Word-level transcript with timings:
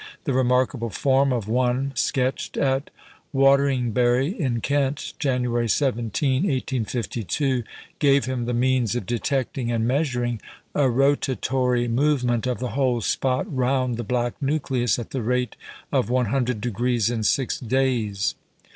The 0.23 0.33
remarkable 0.33 0.89
form 0.89 1.31
of 1.31 1.47
one 1.47 1.91
sketched 1.95 2.57
at 2.57 2.89
Wateringbury, 3.35 4.33
in 4.35 4.59
Kent, 4.59 5.13
January 5.19 5.69
17, 5.69 6.37
1852, 6.41 7.63
gave 7.99 8.25
him 8.25 8.45
the 8.45 8.53
means 8.55 8.95
of 8.95 9.05
detecting 9.05 9.71
and 9.71 9.87
measuring 9.87 10.41
a 10.73 10.89
rotatory 10.89 11.87
movement 11.87 12.47
of 12.47 12.57
the 12.57 12.69
whole 12.69 13.01
spot 13.01 13.45
round 13.55 13.95
the 13.97 14.03
black 14.03 14.33
nucleus 14.41 14.97
at 14.97 15.11
the 15.11 15.21
rate 15.21 15.55
of 15.91 16.09
100 16.09 16.59
degrees 16.59 17.11
in 17.11 17.21
six 17.21 17.59
days. 17.59 18.33